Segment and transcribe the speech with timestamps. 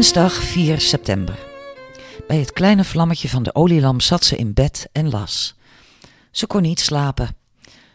[0.00, 1.38] Dinsdag 4 september.
[2.26, 5.54] Bij het kleine vlammetje van de olielamp zat ze in bed en las.
[6.30, 7.36] Ze kon niet slapen.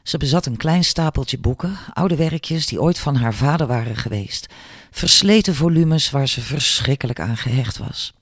[0.03, 4.47] Ze bezat een klein stapeltje boeken, oude werkjes die ooit van haar vader waren geweest,
[4.91, 8.13] versleten volumes waar ze verschrikkelijk aan gehecht was.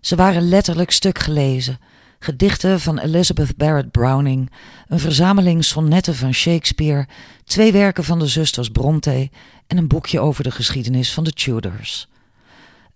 [0.00, 1.80] Ze waren letterlijk stuk gelezen,
[2.18, 4.50] gedichten van Elizabeth Barrett Browning,
[4.88, 7.08] een verzameling sonnetten van Shakespeare,
[7.44, 9.30] twee werken van de zusters Bronte
[9.66, 12.08] en een boekje over de geschiedenis van de Tudors.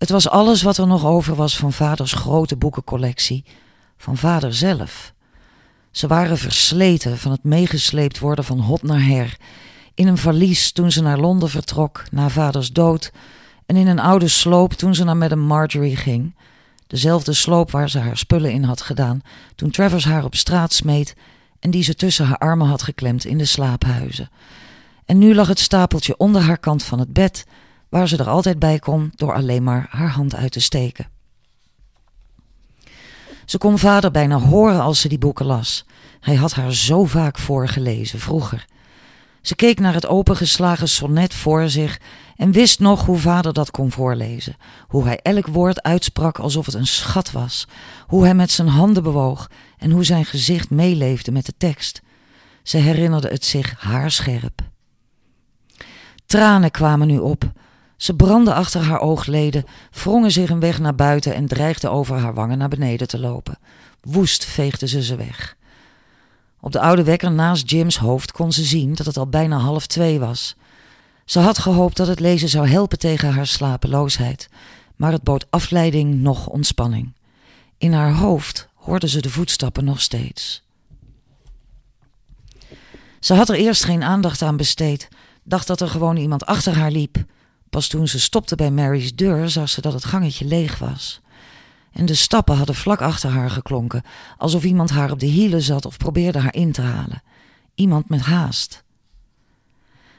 [0.01, 3.43] Het was alles wat er nog over was van vaders grote boekencollectie,
[3.97, 5.13] van vader zelf.
[5.91, 9.37] Ze waren versleten van het meegesleept worden van hot naar her,
[9.93, 13.11] in een valies toen ze naar Londen vertrok na vaders dood
[13.65, 16.35] en in een oude sloop toen ze naar Madame Marjorie ging,
[16.87, 19.21] dezelfde sloop waar ze haar spullen in had gedaan
[19.55, 21.15] toen Travers haar op straat smeet
[21.59, 24.29] en die ze tussen haar armen had geklemd in de slaaphuizen.
[25.05, 27.45] En nu lag het stapeltje onder haar kant van het bed,
[27.91, 31.07] waar ze er altijd bij kon door alleen maar haar hand uit te steken.
[33.45, 35.85] Ze kon vader bijna horen als ze die boeken las.
[36.19, 38.65] Hij had haar zo vaak voorgelezen vroeger.
[39.41, 41.99] Ze keek naar het opengeslagen sonnet voor zich
[42.35, 44.55] en wist nog hoe vader dat kon voorlezen.
[44.87, 47.67] Hoe hij elk woord uitsprak alsof het een schat was.
[48.07, 52.01] Hoe hij met zijn handen bewoog en hoe zijn gezicht meeleefde met de tekst.
[52.63, 54.61] Ze herinnerde het zich haarscherp.
[56.25, 57.51] Tranen kwamen nu op.
[58.01, 62.33] Ze brandde achter haar oogleden, wrongen zich een weg naar buiten en dreigde over haar
[62.33, 63.59] wangen naar beneden te lopen.
[64.01, 65.55] Woest veegde ze ze weg.
[66.59, 69.87] Op de oude wekker naast Jim's hoofd kon ze zien dat het al bijna half
[69.87, 70.55] twee was.
[71.25, 74.49] Ze had gehoopt dat het lezen zou helpen tegen haar slapeloosheid,
[74.95, 77.13] maar het bood afleiding nog ontspanning.
[77.77, 80.63] In haar hoofd hoorde ze de voetstappen nog steeds.
[83.19, 85.07] Ze had er eerst geen aandacht aan besteed,
[85.43, 87.25] dacht dat er gewoon iemand achter haar liep.
[87.71, 91.21] Pas toen ze stopte bij Mary's deur, zag ze dat het gangetje leeg was.
[91.91, 94.03] En de stappen hadden vlak achter haar geklonken,
[94.37, 97.23] alsof iemand haar op de hielen zat of probeerde haar in te halen.
[97.75, 98.83] Iemand met haast.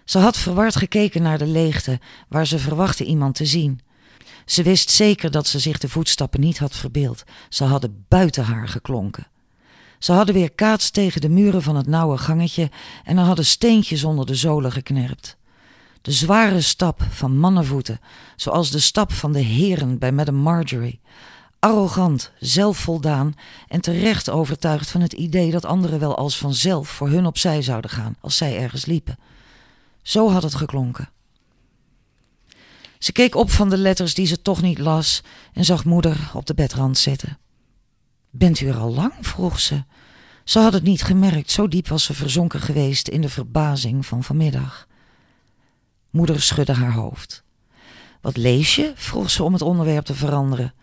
[0.05, 3.81] Ze had verward gekeken naar de leegte, waar ze verwachtte iemand te zien.
[4.47, 7.25] Ze wist zeker dat ze zich de voetstappen niet had verbeeld.
[7.49, 9.27] Ze hadden buiten haar geklonken.
[9.99, 12.71] Ze hadden weer kaats tegen de muren van het nauwe gangetje
[13.05, 15.37] en er hadden steentjes onder de zolen geknerpt.
[16.03, 18.01] De zware stap van mannenvoeten,
[18.37, 21.01] zoals de stap van de heren bij Madame Marjorie.
[21.59, 23.35] Arrogant, zelfvoldaan
[23.69, 27.91] en terecht overtuigd van het idee dat anderen wel als vanzelf voor hun opzij zouden
[27.91, 29.19] gaan als zij ergens liepen.
[30.03, 31.11] Zo had het geklonken.
[32.99, 36.47] Ze keek op van de letters die ze toch niet las en zag moeder op
[36.47, 37.39] de bedrand zitten.
[38.31, 39.13] Bent u er al lang?
[39.21, 39.85] vroeg ze.
[40.45, 44.25] Ze had het niet gemerkt, zo diep was ze verzonken geweest in de verbazing van
[44.25, 44.87] vanmiddag.
[46.13, 47.43] Moeder schudde haar hoofd.
[48.21, 48.93] Wat lees je?
[48.95, 50.75] vroeg ze om het onderwerp te veranderen.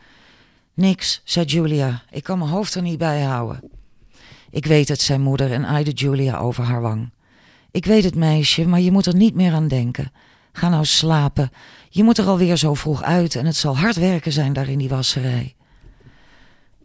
[0.74, 2.04] Niks, zei Julia.
[2.10, 3.70] Ik kan mijn hoofd er niet bij houden.
[4.50, 7.12] Ik weet het, zei moeder en aaide Julia over haar wang.
[7.72, 10.12] Ik weet het, meisje, maar je moet er niet meer aan denken.
[10.52, 11.52] Ga nou slapen.
[11.90, 14.78] Je moet er alweer zo vroeg uit en het zal hard werken zijn daar in
[14.78, 15.56] die wasserij.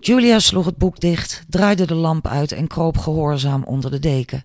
[0.01, 4.45] Julia sloeg het boek dicht, draaide de lamp uit en kroop gehoorzaam onder de deken.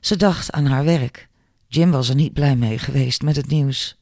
[0.00, 1.28] Ze dacht aan haar werk.
[1.76, 3.96] Jim was er niet blij mee geweest met het nieuws.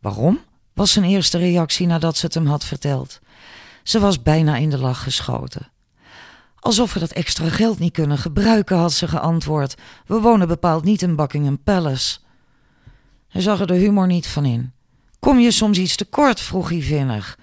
[0.00, 0.40] Waarom?
[0.74, 3.20] was zijn eerste reactie nadat ze het hem had verteld.
[3.82, 5.70] Ze was bijna in de lach geschoten.
[6.58, 9.74] Alsof we dat extra geld niet kunnen gebruiken, had ze geantwoord.
[10.06, 12.18] We wonen bepaald niet in Buckingham Palace.
[13.28, 14.72] Hij zag er de humor niet van in.
[15.18, 16.40] Kom je soms iets te kort?
[16.40, 17.38] vroeg hij vinnig.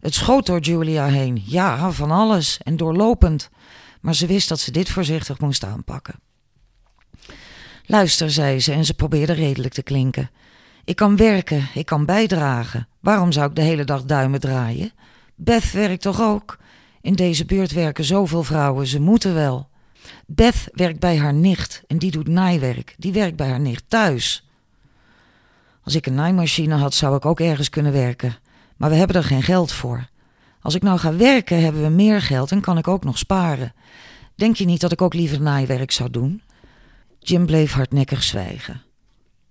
[0.00, 1.42] Het schoot door Julia heen.
[1.46, 3.50] Ja, van alles en doorlopend.
[4.00, 6.14] Maar ze wist dat ze dit voorzichtig moest aanpakken.
[7.92, 10.30] Luister, zei ze en ze probeerde redelijk te klinken.
[10.84, 12.88] Ik kan werken, ik kan bijdragen.
[13.00, 14.92] Waarom zou ik de hele dag duimen draaien?
[15.34, 16.58] Beth werkt toch ook?
[17.00, 19.68] In deze buurt werken zoveel vrouwen, ze moeten wel.
[20.26, 22.94] Beth werkt bij haar nicht en die doet naaiwerk.
[22.98, 24.48] Die werkt bij haar nicht thuis.
[25.82, 28.36] Als ik een naaimachine had, zou ik ook ergens kunnen werken.
[28.76, 30.08] Maar we hebben er geen geld voor.
[30.60, 33.74] Als ik nou ga werken, hebben we meer geld en kan ik ook nog sparen.
[34.34, 36.42] Denk je niet dat ik ook liever naaiwerk zou doen?
[37.22, 38.82] Jim bleef hardnekkig zwijgen.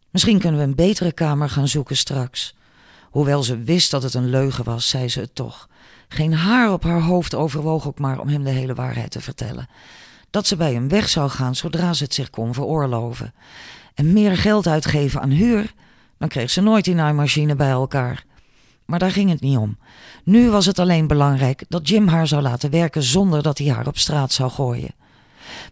[0.09, 2.55] Misschien kunnen we een betere kamer gaan zoeken straks.
[3.09, 5.69] Hoewel ze wist dat het een leugen was, zei ze het toch.
[6.07, 9.69] Geen haar op haar hoofd overwoog ook maar om hem de hele waarheid te vertellen.
[10.29, 13.33] Dat ze bij hem weg zou gaan zodra ze het zich kon veroorloven.
[13.93, 15.73] En meer geld uitgeven aan huur,
[16.17, 18.25] dan kreeg ze nooit die naaimachine bij elkaar.
[18.85, 19.77] Maar daar ging het niet om.
[20.23, 23.87] Nu was het alleen belangrijk dat Jim haar zou laten werken zonder dat hij haar
[23.87, 24.93] op straat zou gooien.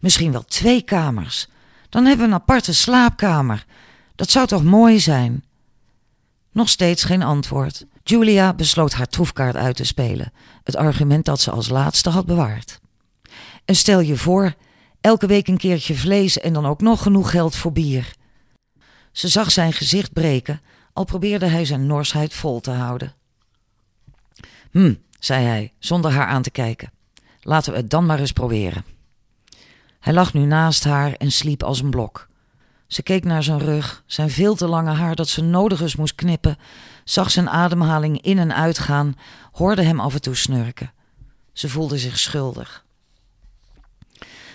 [0.01, 1.47] Misschien wel twee kamers.
[1.89, 3.65] Dan hebben we een aparte slaapkamer.
[4.15, 5.43] Dat zou toch mooi zijn?
[6.51, 7.85] Nog steeds geen antwoord.
[8.03, 10.31] Julia besloot haar troefkaart uit te spelen,
[10.63, 12.79] het argument dat ze als laatste had bewaard.
[13.65, 14.53] En stel je voor,
[15.01, 18.13] elke week een keertje vlees en dan ook nog genoeg geld voor bier.
[19.11, 20.61] Ze zag zijn gezicht breken,
[20.93, 23.13] al probeerde hij zijn norsheid vol te houden.
[24.71, 26.91] Hm, zei hij, zonder haar aan te kijken.
[27.41, 28.85] Laten we het dan maar eens proberen.
[30.09, 32.27] Hij lag nu naast haar en sliep als een blok.
[32.87, 36.57] Ze keek naar zijn rug, zijn veel te lange haar dat ze nodig moest knippen,
[37.03, 39.15] zag zijn ademhaling in en uitgaan,
[39.51, 40.93] hoorde hem af en toe snurken.
[41.53, 42.85] Ze voelde zich schuldig.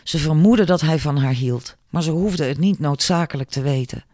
[0.02, 4.04] Ze vermoedde dat hij van haar hield, maar ze hoefde het niet noodzakelijk te weten.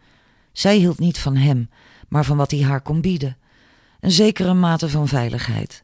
[0.51, 1.69] Zij hield niet van hem,
[2.07, 3.37] maar van wat hij haar kon bieden.
[3.99, 5.83] Een zekere mate van veiligheid.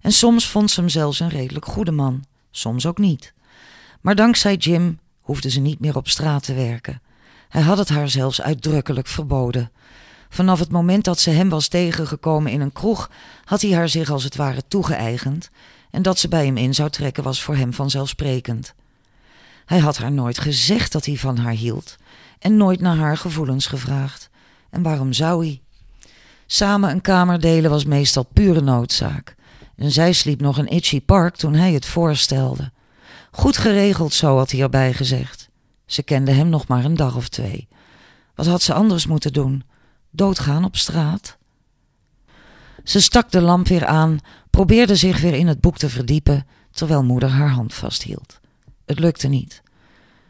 [0.00, 3.33] En soms vond ze hem zelfs een redelijk goede man, soms ook niet.
[4.04, 7.00] Maar dankzij Jim hoefde ze niet meer op straat te werken.
[7.48, 9.70] Hij had het haar zelfs uitdrukkelijk verboden.
[10.28, 13.10] Vanaf het moment dat ze hem was tegengekomen in een kroeg,
[13.44, 15.50] had hij haar zich als het ware toegeëigend,
[15.90, 18.74] en dat ze bij hem in zou trekken was voor hem vanzelfsprekend.
[19.64, 21.96] Hij had haar nooit gezegd dat hij van haar hield,
[22.38, 24.30] en nooit naar haar gevoelens gevraagd.
[24.70, 25.60] En waarom zou hij?
[26.46, 29.34] Samen een kamer delen was meestal pure noodzaak.
[29.76, 32.72] En zij sliep nog in Itchy Park toen hij het voorstelde.
[33.36, 35.48] Goed geregeld, zo had hij erbij gezegd.
[35.86, 37.68] Ze kende hem nog maar een dag of twee.
[38.34, 39.64] Wat had ze anders moeten doen?
[40.10, 41.36] Doodgaan op straat?
[42.84, 44.18] Ze stak de lamp weer aan,
[44.50, 48.40] probeerde zich weer in het boek te verdiepen, terwijl moeder haar hand vasthield.
[48.84, 49.62] Het lukte niet.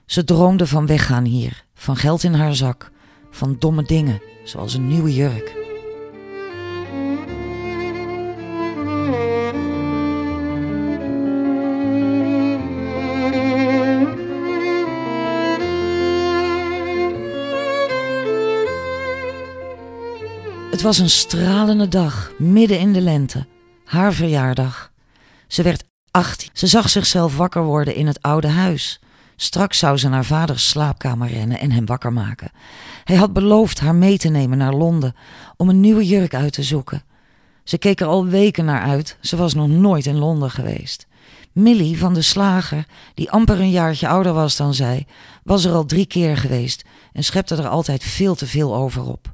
[0.07, 2.91] Ze droomde van weggaan hier, van geld in haar zak,
[3.31, 5.64] van domme dingen, zoals een nieuwe jurk.
[20.85, 23.47] Was een stralende dag, midden in de lente,
[23.85, 24.93] haar verjaardag.
[25.47, 26.51] Ze werd 18.
[26.53, 29.01] Ze zag zichzelf wakker worden in het oude huis.
[29.37, 32.51] Straks zou ze naar vaders slaapkamer rennen en hem wakker maken.
[33.05, 35.15] Hij had beloofd haar mee te nemen naar Londen
[35.57, 37.03] om een nieuwe jurk uit te zoeken.
[37.63, 41.07] Ze keek er al weken naar uit, ze was nog nooit in Londen geweest.
[41.53, 45.07] Millie van de slager, die amper een jaartje ouder was dan zij,
[45.43, 49.33] was er al drie keer geweest en schepte er altijd veel te veel over op.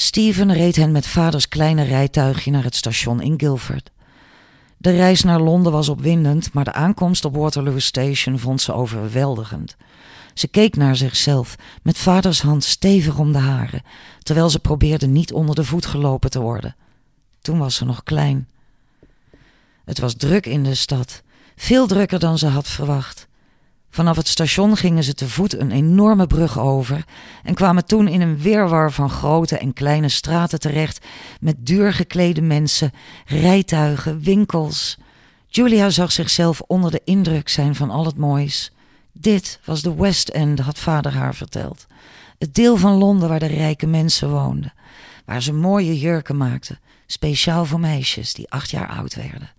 [0.00, 3.90] Steven reed hen met vaders kleine rijtuigje naar het station in Guildford.
[4.76, 9.76] De reis naar Londen was opwindend, maar de aankomst op Waterloo Station vond ze overweldigend.
[10.34, 13.82] Ze keek naar zichzelf, met vaders hand stevig om de haren,
[14.18, 16.76] terwijl ze probeerde niet onder de voet gelopen te worden.
[17.40, 18.48] Toen was ze nog klein.
[19.84, 21.22] Het was druk in de stad,
[21.56, 23.27] veel drukker dan ze had verwacht.
[23.90, 27.04] Vanaf het station gingen ze te voet een enorme brug over
[27.42, 31.06] en kwamen toen in een weerwar van grote en kleine straten terecht
[31.40, 32.90] met duur geklede mensen,
[33.26, 34.98] rijtuigen, winkels.
[35.46, 38.72] Julia zag zichzelf onder de indruk zijn van al het moois.
[39.12, 41.86] Dit was de West End, had vader haar verteld.
[42.38, 44.72] Het deel van Londen waar de rijke mensen woonden,
[45.24, 49.50] waar ze mooie jurken maakten, speciaal voor meisjes die acht jaar oud werden.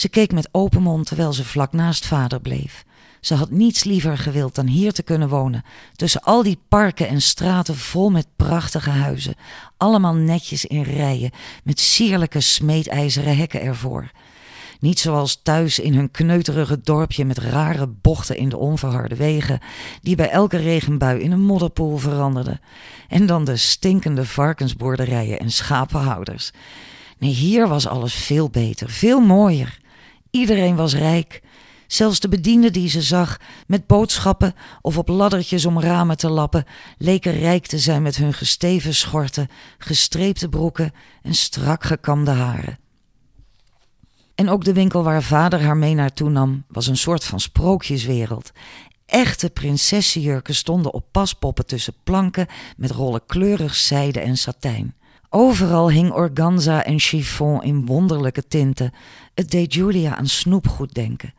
[0.00, 2.84] Ze keek met open mond terwijl ze vlak naast vader bleef.
[3.20, 5.64] Ze had niets liever gewild dan hier te kunnen wonen,
[5.96, 9.34] tussen al die parken en straten vol met prachtige huizen,
[9.76, 11.30] allemaal netjes in rijen,
[11.64, 14.10] met sierlijke smeedijzeren hekken ervoor.
[14.78, 19.60] Niet zoals thuis in hun kneuterige dorpje met rare bochten in de onverharde wegen,
[20.02, 22.60] die bij elke regenbui in een modderpoel veranderden.
[23.08, 26.50] En dan de stinkende varkensboerderijen en schapenhouders.
[27.18, 29.78] Nee, hier was alles veel beter, veel mooier.
[30.30, 31.42] Iedereen was rijk.
[31.86, 36.64] Zelfs de bedienden die ze zag, met boodschappen of op laddertjes om ramen te lappen,
[36.98, 42.78] leken rijk te zijn met hun gesteven schorten, gestreepte broeken en strak gekamde haren.
[44.34, 48.52] En ook de winkel waar vader haar mee naartoe nam, was een soort van sprookjeswereld.
[49.06, 52.46] Echte prinsessenjurken stonden op paspoppen tussen planken
[52.76, 54.94] met rollen kleurig zijde en satijn.
[55.32, 58.92] Overal hing organza en chiffon in wonderlijke tinten.
[59.40, 61.34] Het deed Julia aan snoepgoed denken.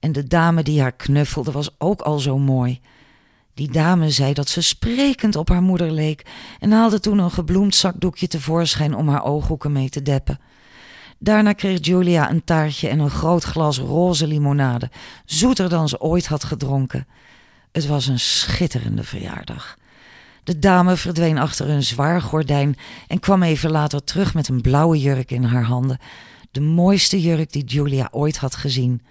[0.00, 2.80] En de dame die haar knuffelde was ook al zo mooi.
[3.54, 6.26] Die dame zei dat ze sprekend op haar moeder leek
[6.60, 10.40] en haalde toen een gebloemd zakdoekje tevoorschijn om haar ooghoeken mee te deppen.
[11.18, 14.90] Daarna kreeg Julia een taartje en een groot glas roze limonade,
[15.24, 17.06] zoeter dan ze ooit had gedronken.
[17.72, 19.78] Het was een schitterende verjaardag.
[20.44, 22.76] De dame verdween achter een zwaar gordijn
[23.06, 25.98] en kwam even later terug met een blauwe jurk in haar handen.
[26.56, 29.02] De mooiste jurk die Julia ooit had gezien.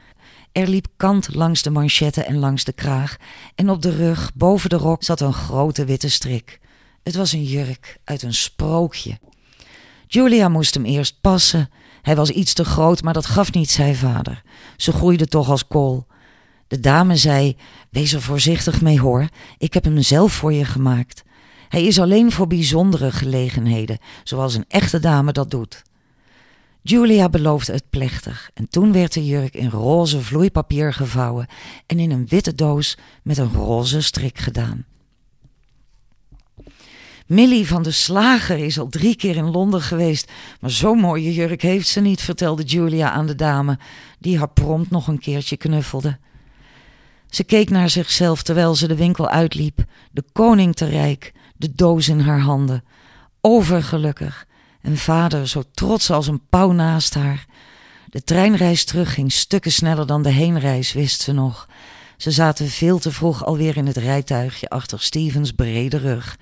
[0.52, 3.18] Er liep kant langs de manchetten en langs de kraag,
[3.56, 6.60] en op de rug, boven de rok, zat een grote witte strik.
[7.04, 9.20] Het was een jurk uit een sprookje.
[10.08, 11.70] Julia moest hem eerst passen.
[12.02, 14.44] Hij was iets te groot, maar dat gaf niet, zei vader.
[14.78, 16.08] Ze groeide toch als kool.
[16.68, 17.58] De dame zei:
[17.90, 21.24] Wees er voorzichtig mee hoor, ik heb hem zelf voor je gemaakt.
[21.70, 25.84] Hij is alleen voor bijzondere gelegenheden, zoals een echte dame dat doet.
[26.88, 31.48] Julia beloofde het plechtig en toen werd de jurk in roze vloeipapier gevouwen
[31.86, 34.86] en in een witte doos met een roze strik gedaan.
[37.25, 41.62] Millie van de Slager is al drie keer in Londen geweest, maar zo'n mooie jurk
[41.62, 43.80] heeft ze niet, vertelde Julia aan de dame,
[44.20, 46.18] die haar prompt nog een keertje knuffelde.
[47.30, 52.10] Ze keek naar zichzelf terwijl ze de winkel uitliep, de koning te rijk, de doos
[52.10, 52.84] in haar handen.
[53.42, 54.48] Overgelukkig
[54.86, 57.46] en vader zo trots als een pauw naast haar.
[58.10, 61.68] De treinreis terug ging stukken sneller dan de heenreis, wist ze nog.
[62.18, 66.38] Ze zaten veel te vroeg alweer in het rijtuigje achter Stevens brede rug.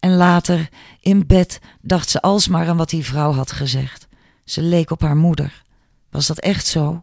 [0.00, 0.68] En later,
[1.00, 4.06] in bed, dacht ze alsmaar aan wat die vrouw had gezegd.
[4.44, 5.62] Ze leek op haar moeder.
[6.10, 7.02] Was dat echt zo?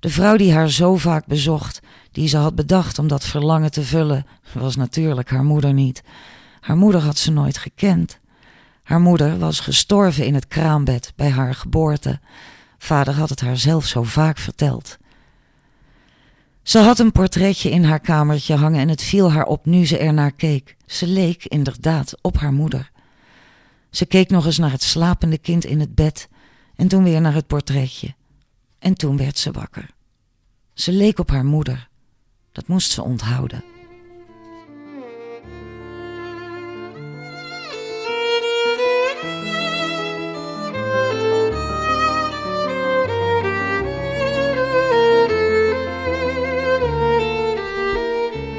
[0.00, 1.80] De vrouw die haar zo vaak bezocht,
[2.12, 6.02] die ze had bedacht om dat verlangen te vullen, was natuurlijk haar moeder niet.
[6.60, 8.22] Haar moeder had ze nooit gekend.
[8.84, 12.20] Haar moeder was gestorven in het kraambed bij haar geboorte.
[12.78, 14.98] Vader had het haar zelf zo vaak verteld.
[16.62, 19.98] Ze had een portretje in haar kamertje hangen en het viel haar op nu ze
[19.98, 20.76] ernaar keek.
[20.86, 22.90] Ze leek inderdaad op haar moeder.
[23.90, 26.28] Ze keek nog eens naar het slapende kind in het bed
[26.76, 28.14] en toen weer naar het portretje.
[28.78, 29.90] En toen werd ze wakker.
[30.74, 31.88] Ze leek op haar moeder.
[32.52, 33.73] Dat moest ze onthouden.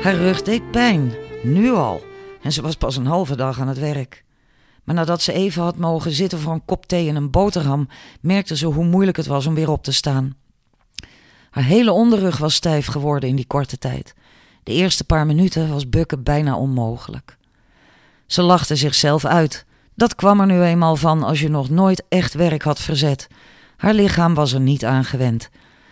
[0.06, 2.04] Haar rug deed pijn, nu al,
[2.42, 4.24] en ze was pas een halve dag aan het werk.
[4.84, 7.88] Maar nadat ze even had mogen zitten voor een kop thee en een boterham,
[8.22, 10.36] merkte ze hoe moeilijk het was om weer op te staan.
[11.50, 14.14] Haar hele onderrug was stijf geworden in die korte tijd.
[14.64, 17.38] De eerste paar minuten was bukken bijna onmogelijk.
[18.26, 19.66] Ze lachte zichzelf uit.
[19.96, 23.28] Dat kwam er nu eenmaal van als je nog nooit echt werk had verzet.
[23.78, 25.50] Haar lichaam was er niet aan gewend.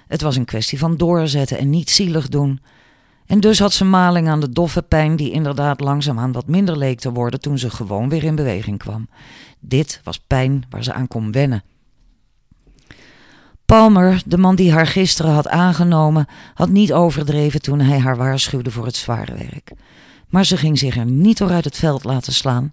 [0.07, 2.59] Het was een kwestie van doorzetten en niet zielig doen.
[3.25, 6.99] En dus had ze maling aan de doffe pijn die inderdaad langzaamaan wat minder leek
[6.99, 9.09] te worden toen ze gewoon weer in beweging kwam.
[9.59, 11.63] Dit was pijn waar ze aan kon wennen.
[13.65, 18.71] Palmer, de man die haar gisteren had aangenomen, had niet overdreven toen hij haar waarschuwde
[18.71, 19.71] voor het zware werk.
[20.29, 22.71] Maar ze ging zich er niet door uit het veld laten slaan,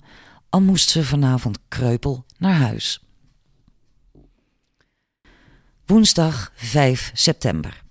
[0.48, 3.04] al moest ze vanavond kreupel naar huis.
[5.86, 7.82] Woensdag 5 september.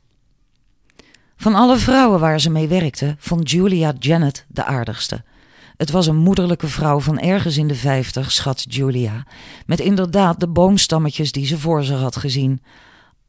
[1.42, 5.24] Van alle vrouwen waar ze mee werkte, vond Julia Janet de aardigste.
[5.78, 9.26] Het was een moederlijke vrouw van ergens in de vijftig, schat Julia,
[9.66, 12.62] met inderdaad de boomstammetjes die ze voor zich had gezien.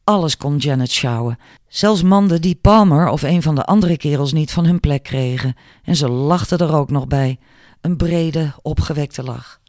[0.03, 1.37] Alles kon Janet sjouwen,
[1.67, 5.55] zelfs manden die Palmer of een van de andere kerels niet van hun plek kregen,
[5.83, 7.39] en ze lachte er ook nog bij,
[7.81, 9.59] een brede, opgewekte lach.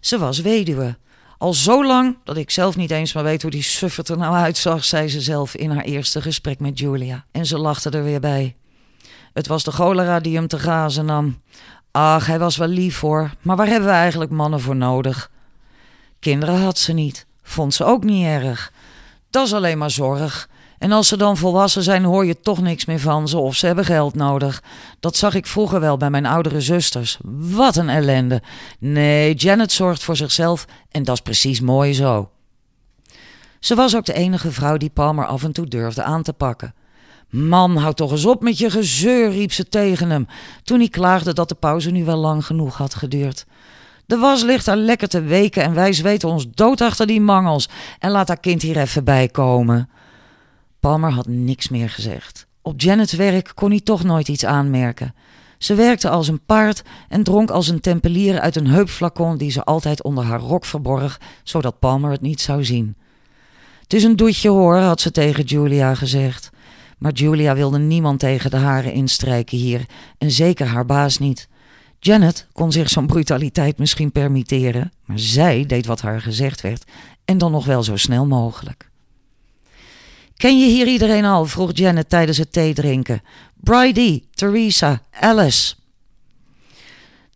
[0.00, 0.98] Ze was weduwe,
[1.38, 4.34] al zo lang dat ik zelf niet eens maar weet hoe die suffert er nou
[4.34, 7.24] uitzag, zei ze zelf in haar eerste gesprek met Julia.
[7.30, 8.56] En ze lachte er weer bij.
[9.32, 11.40] Het was de cholera die hem te gazen nam.
[11.90, 15.30] Ach, hij was wel lief hoor, maar waar hebben we eigenlijk mannen voor nodig?
[16.18, 18.72] Kinderen had ze niet, vond ze ook niet erg.
[19.30, 20.48] Dat is alleen maar zorg.
[20.78, 23.66] En als ze dan volwassen zijn, hoor je toch niks meer van ze of ze
[23.66, 24.62] hebben geld nodig.
[25.00, 27.18] Dat zag ik vroeger wel bij mijn oudere zusters.
[27.32, 28.42] Wat een ellende.
[28.78, 32.30] Nee, Janet zorgt voor zichzelf en dat is precies mooi zo.
[33.60, 36.74] Ze was ook de enige vrouw die Palmer af en toe durfde aan te pakken.
[37.30, 40.26] Man, houd toch eens op met je gezeur, riep ze tegen hem,
[40.62, 43.46] toen hij klaagde dat de pauze nu wel lang genoeg had geduurd.
[44.06, 47.68] De was ligt daar lekker te weken en wij zweten ons dood achter die mangels.
[47.98, 49.88] En laat haar kind hier even bij komen.
[50.80, 52.46] Palmer had niks meer gezegd.
[52.62, 55.14] Op Janet's werk kon hij toch nooit iets aanmerken.
[55.58, 59.64] Ze werkte als een paard en dronk als een tempelier uit een heupflacon die ze
[59.64, 62.96] altijd onder haar rok verborg, zodat Palmer het niet zou zien.
[63.82, 66.50] Het is een doetje hoor, had ze tegen Julia gezegd.
[66.98, 69.86] Maar Julia wilde niemand tegen de haren instrijken hier,
[70.18, 71.48] en zeker haar baas niet.
[71.98, 76.84] Janet kon zich zo'n brutaliteit misschien permitteren, maar zij deed wat haar gezegd werd,
[77.24, 78.90] en dan nog wel zo snel mogelijk.
[80.38, 81.44] Ken je hier iedereen al?
[81.44, 83.22] vroeg Janet tijdens het theedrinken.
[83.54, 85.74] Bridie, Theresa, Alice.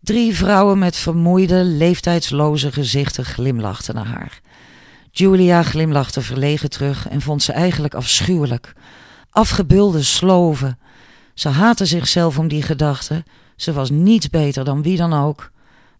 [0.01, 4.41] Drie vrouwen met vermoeide, leeftijdsloze gezichten glimlachten naar haar.
[5.11, 8.73] Julia glimlachte verlegen terug en vond ze eigenlijk afschuwelijk.
[9.29, 10.79] Afgebulde sloven.
[11.33, 13.23] Ze haatte zichzelf om die gedachte.
[13.55, 15.51] Ze was niets beter dan wie dan ook.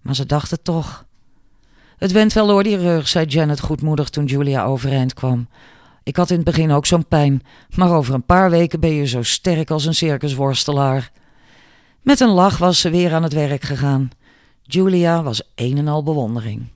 [0.02, 1.06] maar ze dacht het toch.
[1.98, 5.48] Het went wel door die rug, zei Janet goedmoedig toen Julia overeind kwam.
[6.04, 7.44] Ik had in het begin ook zo'n pijn,
[7.76, 11.12] maar over een paar weken ben je zo sterk als een circusworstelaar.
[12.02, 14.10] Met een lach was ze weer aan het werk gegaan.
[14.62, 16.68] Julia was een en al bewondering.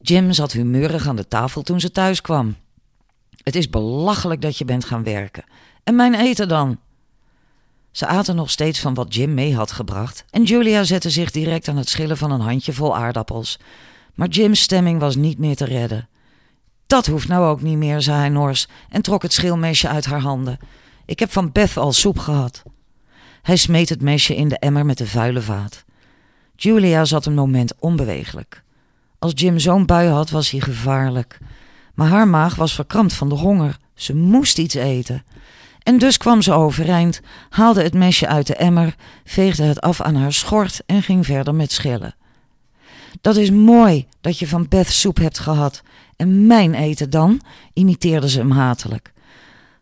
[0.00, 2.56] Jim zat humeurig aan de tafel toen ze thuis kwam.
[3.42, 5.44] Het is belachelijk dat je bent gaan werken.
[5.84, 6.78] En mijn eten dan?
[7.90, 11.68] Ze aten nog steeds van wat Jim mee had gebracht en Julia zette zich direct
[11.68, 13.58] aan het schillen van een handjevol aardappels.
[14.14, 16.08] Maar Jim's stemming was niet meer te redden.
[16.86, 20.20] Dat hoeft nou ook niet meer, zei hij nors en trok het schilmesje uit haar
[20.20, 20.58] handen.
[21.04, 22.62] Ik heb van Beth al soep gehad.
[23.42, 25.84] Hij smeet het mesje in de emmer met de vuile vaat.
[26.56, 28.62] Julia zat een moment onbeweeglijk.
[29.18, 31.38] Als Jim zo'n bui had, was hij gevaarlijk.
[31.94, 33.76] Maar haar maag was verkrampt van de honger.
[33.94, 35.24] Ze moest iets eten.
[35.82, 38.94] En dus kwam ze overeind, haalde het mesje uit de emmer,
[39.24, 42.14] veegde het af aan haar schort en ging verder met schillen.
[43.24, 45.82] Dat is mooi dat je van Beth soep hebt gehad.
[46.16, 47.40] En mijn eten dan?
[47.72, 49.12] imiteerde ze hem hatelijk.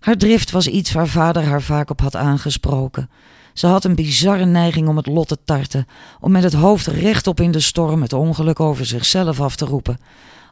[0.00, 3.10] Haar drift was iets waar vader haar vaak op had aangesproken.
[3.52, 5.86] Ze had een bizarre neiging om het lot te tarten,
[6.20, 9.98] om met het hoofd rechtop in de storm het ongeluk over zichzelf af te roepen.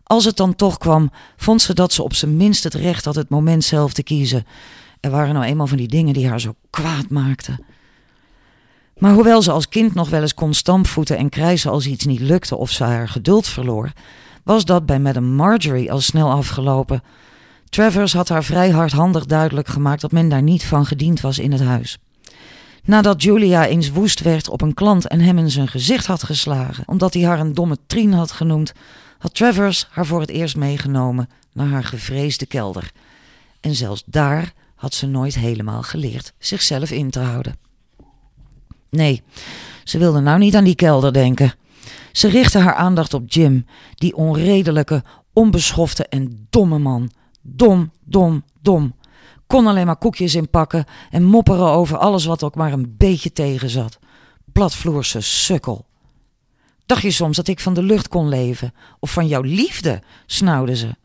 [0.03, 3.15] Als het dan toch kwam, vond ze dat ze op zijn minst het recht had
[3.15, 4.47] het moment zelf te kiezen.
[5.01, 7.65] Er waren nou eenmaal van die dingen die haar zo kwaad maakten.
[9.01, 12.21] Maar hoewel ze als kind nog wel eens kon stampvoeten en krijsen als iets niet
[12.21, 13.93] lukte of ze haar geduld verloor,
[14.45, 17.03] was dat bij Madame Marjorie al snel afgelopen.
[17.69, 21.53] Travers had haar vrij hardhandig duidelijk gemaakt dat men daar niet van gediend was in
[21.53, 21.99] het huis.
[22.85, 26.85] Nadat Julia eens woest werd op een klant en hem in zijn gezicht had geslagen,
[26.87, 28.73] omdat hij haar een domme trien had genoemd,
[29.19, 32.91] had Travers haar voor het eerst meegenomen naar haar gevreesde kelder.
[33.61, 37.70] En zelfs daar had ze nooit helemaal geleerd zichzelf in te houden.
[38.91, 39.23] Nee,
[39.85, 41.55] ze wilde nou niet aan die kelder denken.
[42.13, 47.11] Ze richtte haar aandacht op Jim, die onredelijke, onbeschofte en domme man.
[47.43, 48.95] Dom, dom, dom.
[49.47, 53.71] Kon alleen maar koekjes inpakken en mopperen over alles wat ook maar een beetje tegen
[53.71, 53.99] zat.
[54.53, 55.87] Platvloerse sukkel.
[56.87, 58.75] Dacht je soms dat ik van de lucht kon leven?
[58.99, 60.03] Of van jouw liefde?
[60.27, 60.97] snauwde ze.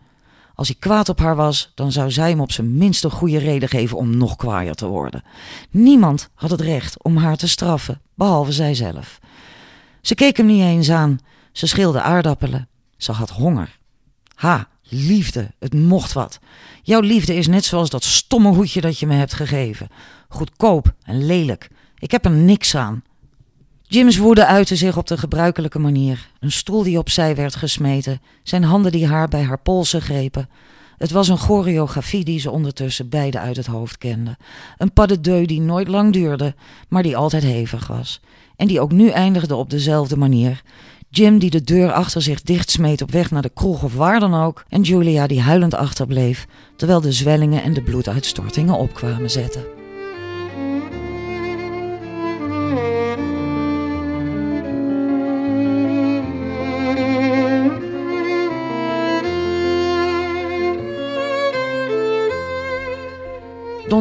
[0.56, 3.38] Als hij kwaad op haar was, dan zou zij hem op zijn minst een goede
[3.38, 5.24] reden geven om nog kwaaier te worden.
[5.70, 9.20] Niemand had het recht om haar te straffen, behalve zijzelf.
[10.02, 11.20] Ze keek hem niet eens aan.
[11.52, 12.68] Ze schilde aardappelen.
[12.98, 13.78] Ze had honger.
[14.36, 16.40] Ha, liefde, het mocht wat.
[16.84, 19.88] Jouw liefde is net zoals dat stomme hoedje dat je me hebt gegeven.
[20.30, 21.70] Goedkoop en lelijk.
[21.98, 23.04] Ik heb er niks aan.
[23.96, 26.30] Jim's woede uitte zich op de gebruikelijke manier.
[26.40, 30.50] Een stoel die opzij werd gesmeten, zijn handen die haar bij haar polsen grepen.
[30.98, 34.38] Het was een choreografie die ze ondertussen beide uit het hoofd kende.
[34.78, 36.56] Een pas de deux die nooit lang duurde,
[36.88, 38.22] maar die altijd hevig was.
[38.56, 40.62] En die ook nu eindigde op dezelfde manier.
[41.10, 44.34] Jim die de deur achter zich dichtsmeet op weg naar de kroeg of waar dan
[44.34, 44.66] ook.
[44.70, 49.75] En Julia die huilend achterbleef, terwijl de zwellingen en de bloeduitstortingen opkwamen zetten.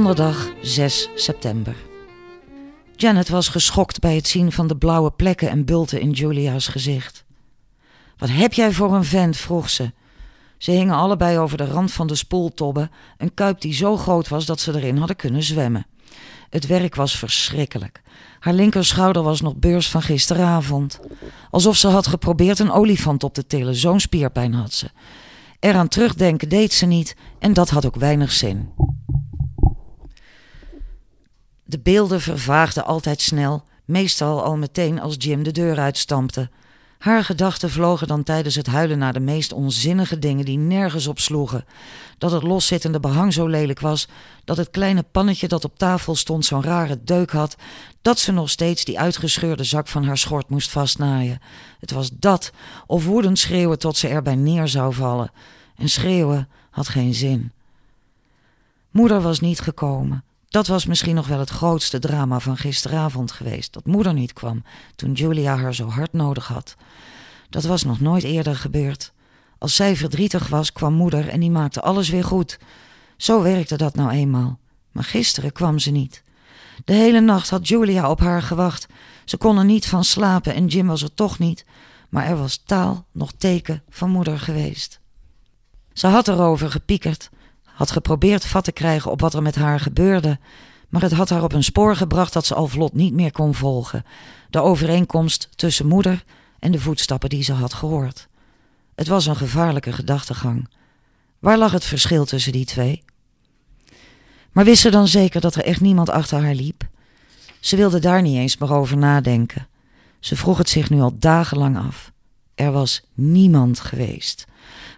[0.05, 1.77] Donderdag 6 september.
[2.97, 7.25] Janet was geschokt bij het zien van de blauwe plekken en bulten in Julia's gezicht.
[8.17, 9.37] Wat heb jij voor een vent?
[9.37, 9.93] vroeg ze.
[10.59, 14.47] Ze hingen allebei over de rand van de spoeltobbe, een kuip die zo groot was
[14.47, 15.87] dat ze erin hadden kunnen zwemmen.
[16.51, 18.03] Het werk was verschrikkelijk.
[18.40, 21.01] Haar linkerschouder was nog beurs van gisteravond.
[21.51, 24.90] Alsof ze had geprobeerd een olifant op te tillen, zo'n spierpijn had ze.
[25.61, 28.73] Eraan terugdenken deed ze niet en dat had ook weinig zin.
[31.64, 36.50] De beelden vervaagden altijd snel, meestal al meteen als Jim de deur uitstampte.
[36.98, 41.18] Haar gedachten vlogen dan tijdens het huilen naar de meest onzinnige dingen die nergens op
[41.18, 41.64] sloegen.
[42.18, 44.09] Dat het loszittende behang zo lelijk was,
[44.44, 47.57] dat het kleine pannetje dat op tafel stond zo'n rare deuk had,
[48.03, 51.40] dat ze nog steeds die uitgescheurde zak van haar schort moest vastnaaien.
[51.81, 52.53] Het was dat,
[52.87, 55.31] of woedend schreeuwen tot ze erbij neer zou vallen.
[55.77, 57.53] En schreeuwen had geen zin.
[58.90, 60.24] Moeder was niet gekomen.
[60.55, 64.64] Dat was misschien nog wel het grootste drama van gisteravond geweest, dat moeder niet kwam
[64.97, 66.77] toen Julia haar zo hard nodig had.
[67.51, 69.12] Dat was nog nooit eerder gebeurd.
[69.59, 72.59] Als zij verdrietig was, kwam moeder en die maakte alles weer goed.
[73.17, 74.59] Zo werkte dat nou eenmaal.
[74.93, 76.23] Maar gisteren kwam ze niet.
[76.85, 78.87] De hele nacht had Julia op haar gewacht.
[79.25, 81.64] Ze kon er niet van slapen en Jim was er toch niet.
[82.09, 85.01] Maar er was taal, nog teken van moeder geweest.
[85.93, 87.31] Ze had erover gepiekerd
[87.75, 90.39] had geprobeerd vat te krijgen op wat er met haar gebeurde,
[90.89, 93.55] maar het had haar op een spoor gebracht dat ze al vlot niet meer kon
[93.55, 94.05] volgen.
[94.51, 96.25] de overeenkomst tussen moeder
[96.59, 98.29] en de voetstappen die ze had gehoord.
[98.95, 100.69] Het was een gevaarlijke gedachtegang.
[101.39, 103.05] Waar lag het verschil tussen die twee?
[104.53, 106.89] Maar wist ze dan zeker dat er echt niemand achter haar liep?
[107.61, 109.69] Ze wilde daar niet eens meer over nadenken.
[110.21, 112.13] Ze vroeg het zich nu al dagenlang af.
[112.55, 114.45] Er was niemand geweest.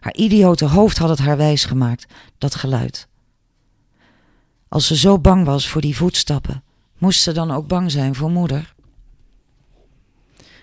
[0.07, 2.07] Haar idiote hoofd had het haar wijsgemaakt,
[2.38, 3.09] dat geluid.
[4.69, 6.62] Als ze zo bang was voor die voetstappen,
[6.99, 8.75] moest ze dan ook bang zijn voor moeder?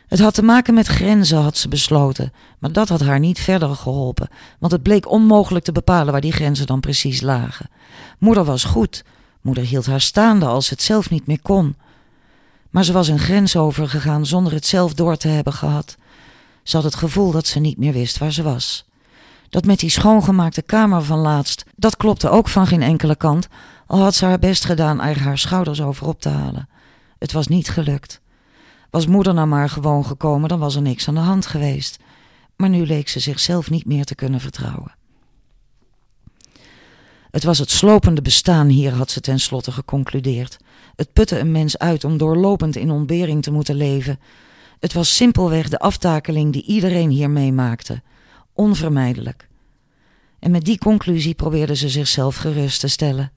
[0.08, 3.76] Het had te maken met grenzen, had ze besloten, maar dat had haar niet verder
[3.76, 4.30] geholpen,
[4.60, 7.70] want het bleek onmogelijk te bepalen waar die grenzen dan precies lagen.
[8.20, 9.04] Moeder was goed,
[9.42, 11.76] moeder hield haar staande als ze het zelf niet meer kon.
[12.70, 15.98] Maar ze was een grens overgegaan zonder het zelf door te hebben gehad.
[16.64, 18.86] Ze had het gevoel dat ze niet meer wist waar ze was.
[19.54, 23.48] Dat met die schoongemaakte kamer van laatst, dat klopte ook van geen enkele kant,
[23.88, 26.70] al had ze haar best gedaan er haar schouders over op te halen.
[27.20, 28.22] Het was niet gelukt.
[28.90, 32.00] Was moeder nou maar gewoon gekomen, dan was er niks aan de hand geweest.
[32.56, 34.96] Maar nu leek ze zichzelf niet meer te kunnen vertrouwen.
[37.32, 40.58] Het was het slopende bestaan hier, had ze tenslotte geconcludeerd.
[40.96, 44.20] Het putte een mens uit om doorlopend in ontbering te moeten leven.
[44.80, 48.02] Het was simpelweg de aftakeling die iedereen hier meemaakte.
[48.54, 49.48] Onvermijdelijk.
[50.40, 53.32] En met die conclusie probeerde ze zichzelf gerust te stellen.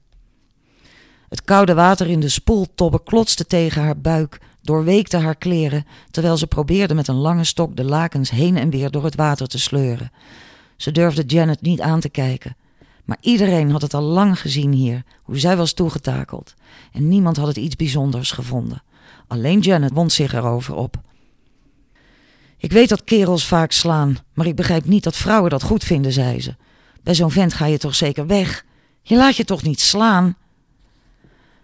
[1.29, 6.47] Het koude water in de spoeltobbe klotste tegen haar buik, doorweekte haar kleren, terwijl ze
[6.47, 10.11] probeerde met een lange stok de lakens heen en weer door het water te sleuren.
[10.75, 12.55] Ze durfde Janet niet aan te kijken.
[13.05, 16.53] Maar iedereen had het al lang gezien hier, hoe zij was toegetakeld.
[16.91, 18.83] En niemand had het iets bijzonders gevonden.
[19.27, 21.01] Alleen Janet wond zich erover op.
[22.57, 26.11] Ik weet dat kerels vaak slaan, maar ik begrijp niet dat vrouwen dat goed vinden,
[26.11, 26.55] zei ze.
[27.03, 28.65] Bij zo'n vent ga je toch zeker weg?
[29.01, 30.35] Je laat je toch niet slaan?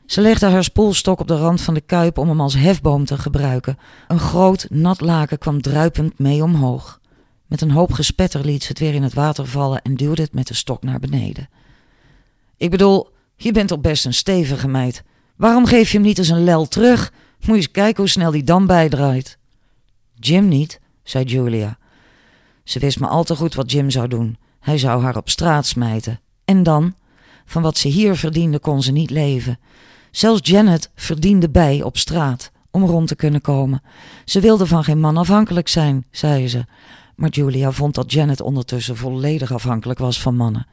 [0.05, 3.17] Ze legde haar spoelstok op de rand van de kuip om hem als hefboom te
[3.17, 3.77] gebruiken.
[4.07, 6.99] Een groot, nat laken kwam druipend mee omhoog.
[7.47, 10.33] Met een hoop gespetter liet ze het weer in het water vallen en duwde het
[10.33, 11.49] met de stok naar beneden.
[12.57, 15.03] Ik bedoel, je bent toch best een stevige meid.
[15.35, 17.11] Waarom geef je hem niet eens een lel terug?
[17.39, 19.37] Moet je eens kijken hoe snel die dan bijdraait.
[20.13, 21.77] Jim niet, zei Julia.
[22.63, 24.37] Ze wist maar al te goed wat Jim zou doen.
[24.59, 26.19] Hij zou haar op straat smijten.
[26.45, 26.93] En dan?
[27.45, 29.59] Van wat ze hier verdiende kon ze niet leven.
[30.11, 33.81] Zelfs Janet verdiende bij op straat om rond te kunnen komen.
[34.25, 36.65] Ze wilde van geen man afhankelijk zijn, zei ze.
[37.15, 40.67] Maar Julia vond dat Janet ondertussen volledig afhankelijk was van mannen.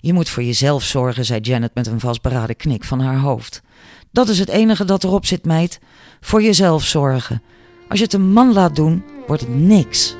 [0.00, 3.62] Je moet voor jezelf zorgen, zei Janet met een vastberaden knik van haar hoofd.
[4.10, 5.80] Dat is het enige dat erop zit, meid.
[6.20, 7.42] Voor jezelf zorgen.
[7.88, 10.16] Als je het een man laat doen, wordt het niks.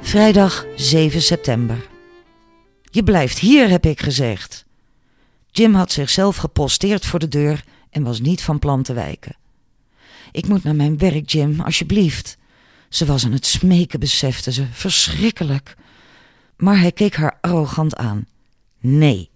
[0.00, 1.88] Vrijdag 7 september.
[2.90, 4.64] Je blijft hier, heb ik gezegd.
[5.50, 9.36] Jim had zichzelf geposteerd voor de deur en was niet van plan te wijken.
[10.32, 12.38] Ik moet naar mijn werk, Jim, alsjeblieft.
[12.88, 14.66] Ze was aan het smeken, besefte ze.
[14.70, 15.76] Verschrikkelijk.
[16.56, 18.26] Maar hij keek haar arrogant aan.
[18.80, 19.30] Nee.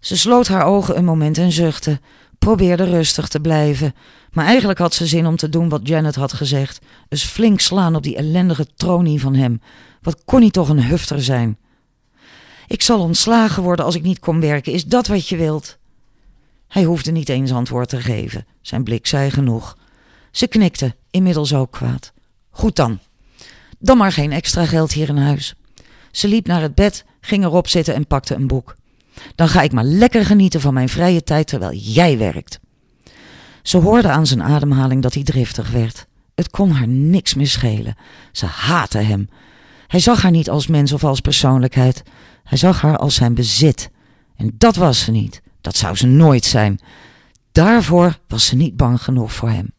[0.00, 2.00] Ze sloot haar ogen een moment en zuchtte,
[2.38, 3.94] probeerde rustig te blijven.
[4.32, 6.80] Maar eigenlijk had ze zin om te doen wat Janet had gezegd.
[7.08, 9.60] Dus flink slaan op die ellendige tronie van hem.
[10.00, 11.58] Wat kon hij toch een hufter zijn?
[12.66, 14.72] Ik zal ontslagen worden als ik niet kom werken.
[14.72, 15.78] Is dat wat je wilt?
[16.68, 18.46] Hij hoefde niet eens antwoord te geven.
[18.60, 19.76] Zijn blik zei genoeg.
[20.30, 22.12] Ze knikte, inmiddels ook kwaad.
[22.50, 22.98] Goed dan.
[23.78, 25.54] Dan maar geen extra geld hier in huis.
[26.10, 28.76] Ze liep naar het bed, ging erop zitten en pakte een boek.
[29.34, 32.60] Dan ga ik maar lekker genieten van mijn vrije tijd terwijl jij werkt.
[33.62, 36.06] Ze hoorde aan zijn ademhaling dat hij driftig werd.
[36.34, 37.96] Het kon haar niks meer schelen.
[38.32, 39.28] Ze haatte hem.
[39.86, 42.02] Hij zag haar niet als mens of als persoonlijkheid.
[42.44, 43.90] Hij zag haar als zijn bezit.
[44.36, 45.42] En dat was ze niet.
[45.60, 46.80] Dat zou ze nooit zijn.
[47.52, 49.72] Daarvoor was ze niet bang genoeg voor hem.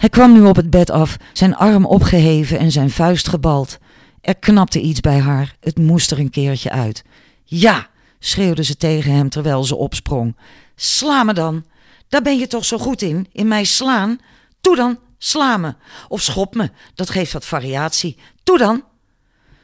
[0.00, 3.78] Hij kwam nu op het bed af, zijn arm opgeheven en zijn vuist gebald.
[4.20, 5.56] Er knapte iets bij haar.
[5.60, 7.04] Het moest er een keertje uit.
[7.44, 10.36] Ja, schreeuwde ze tegen hem terwijl ze opsprong.
[10.74, 11.64] Sla me dan.
[12.08, 14.18] Daar ben je toch zo goed in, in mij slaan?
[14.60, 15.74] Toe dan, sla me.
[16.08, 18.16] Of schop me, dat geeft wat variatie.
[18.42, 18.84] Toe dan.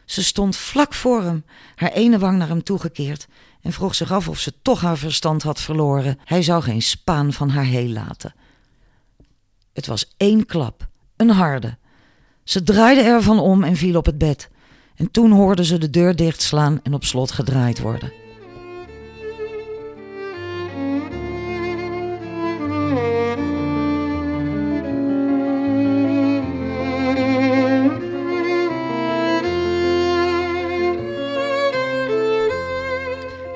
[0.05, 1.45] Ze stond vlak voor hem,
[1.75, 3.27] haar ene wang naar hem toegekeerd,
[3.63, 6.19] en vroeg zich af of ze toch haar verstand had verloren.
[6.25, 8.35] Hij zou geen spaan van haar heel laten.
[9.77, 11.77] Het was één klap, een harde.
[12.45, 14.49] Ze draaide ervan om en viel op het bed.
[14.95, 18.13] En toen hoorde ze de deur dichtslaan en op slot gedraaid worden.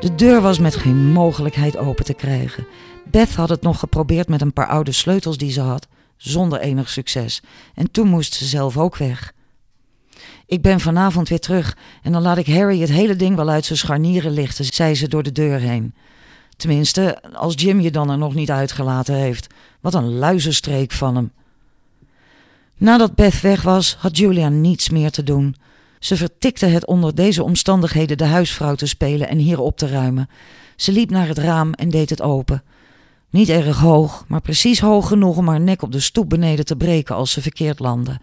[0.00, 2.66] De deur was met geen mogelijkheid open te krijgen.
[3.10, 5.88] Beth had het nog geprobeerd met een paar oude sleutels die ze had,
[6.20, 7.40] zonder enig succes.
[7.74, 9.32] En toen moest ze zelf ook weg.
[10.46, 13.64] Ik ben vanavond weer terug en dan laat ik Harry het hele ding wel uit
[13.64, 15.94] zijn scharnieren lichten, zei ze door de deur heen.
[16.56, 19.46] Tenminste, als Jim je dan er nog niet uitgelaten heeft.
[19.80, 21.32] Wat een luizenstreek van hem.
[22.76, 25.56] Nadat Beth weg was, had Julia niets meer te doen.
[25.98, 30.28] Ze vertikte het onder deze omstandigheden de huisvrouw te spelen en hier op te ruimen.
[30.76, 32.62] Ze liep naar het raam en deed het open.
[33.30, 36.76] Niet erg hoog, maar precies hoog genoeg om haar nek op de stoep beneden te
[36.76, 38.20] breken als ze verkeerd landde.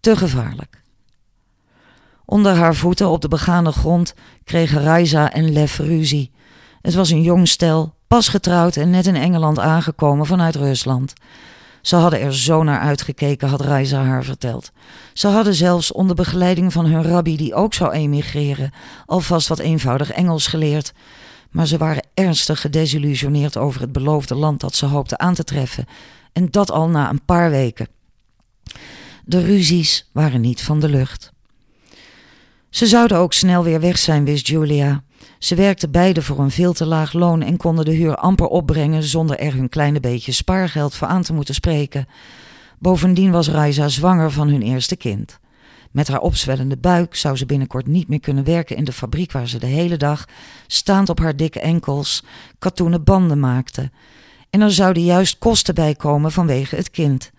[0.00, 0.82] Te gevaarlijk.
[2.24, 4.14] Onder haar voeten op de begane grond
[4.44, 6.30] kregen Raisa en Lev ruzie.
[6.80, 11.12] Het was een jong stel, pas getrouwd en net in Engeland aangekomen vanuit Rusland.
[11.80, 14.72] Ze hadden er zo naar uitgekeken, had Raisa haar verteld.
[15.12, 18.72] Ze hadden zelfs onder begeleiding van hun rabbi, die ook zou emigreren,
[19.06, 20.92] alvast wat eenvoudig Engels geleerd.
[21.54, 25.86] Maar ze waren ernstig gedesillusioneerd over het beloofde land dat ze hoopten aan te treffen,
[26.32, 27.88] en dat al na een paar weken.
[29.24, 31.32] De ruzies waren niet van de lucht.
[32.70, 35.02] Ze zouden ook snel weer weg zijn, wist Julia.
[35.38, 39.02] Ze werkten beide voor een veel te laag loon en konden de huur amper opbrengen
[39.02, 42.06] zonder er hun kleine beetje spaargeld voor aan te moeten spreken.
[42.78, 45.38] Bovendien was Raisa zwanger van hun eerste kind.
[45.94, 49.48] Met haar opzwellende buik zou ze binnenkort niet meer kunnen werken in de fabriek waar
[49.48, 50.24] ze de hele dag,
[50.66, 52.22] staand op haar dikke enkels,
[52.58, 53.90] katoenen banden maakte.
[54.50, 57.30] En er zouden juist kosten bij komen vanwege het kind.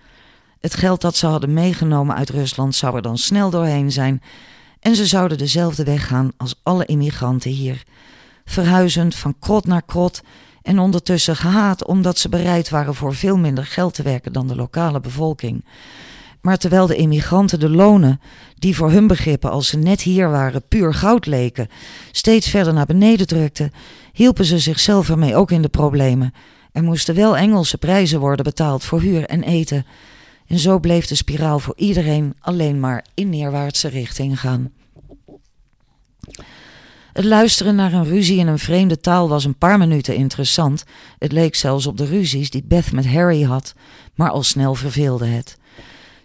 [0.60, 4.22] Het geld dat ze hadden meegenomen uit Rusland zou er dan snel doorheen zijn
[4.80, 7.84] en ze zouden dezelfde weg gaan als alle immigranten hier,
[8.46, 10.22] verhuizend van krot naar krot
[10.62, 14.56] en ondertussen gehaat omdat ze bereid waren voor veel minder geld te werken dan de
[14.56, 15.65] lokale bevolking.
[16.45, 18.21] Maar terwijl de immigranten de lonen,
[18.60, 21.67] die voor hun begrippen als ze net hier waren puur goud leken,
[22.12, 23.71] steeds verder naar beneden drukten,
[24.13, 26.34] hielpen ze zichzelf ermee ook in de problemen.
[26.71, 29.86] Er moesten wel Engelse prijzen worden betaald voor huur en eten.
[30.47, 34.71] En zo bleef de spiraal voor iedereen alleen maar in neerwaartse richting gaan.
[37.13, 40.84] Het luisteren naar een ruzie in een vreemde taal was een paar minuten interessant.
[41.19, 43.73] Het leek zelfs op de ruzies die Beth met Harry had,
[44.15, 45.58] maar al snel verveelde het.